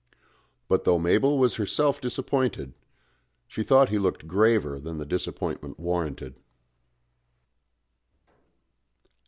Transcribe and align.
But 0.67 0.83
though 0.83 0.97
Mabel 0.97 1.37
was 1.37 1.57
herself 1.57 2.01
disappointed, 2.01 2.73
she 3.47 3.61
thought 3.61 3.89
he 3.89 3.99
looked 3.99 4.27
graver 4.27 4.79
than 4.79 4.97
the 4.97 5.05
disappointment 5.05 5.79
warranted. 5.79 6.39